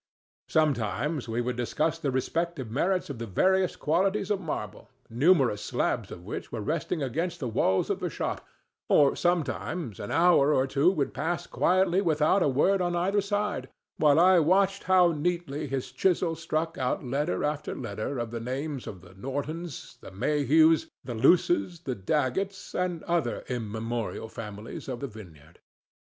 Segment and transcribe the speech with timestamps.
[0.47, 6.09] Sometimes we would discuss the respective merits of the various qualities of marble, numerous slabs
[6.11, 8.43] of which were resting against the walls of the shop,
[8.89, 13.69] or sometimes an hour or two would pass quietly without a word on either side
[13.97, 18.87] while I watched how neatly his chisel struck out letter after letter of the names
[18.87, 25.07] of the Nortons, the Mayhews, the Luces, the Daggets, and other immemorial families of the
[25.07, 25.59] Vineyard.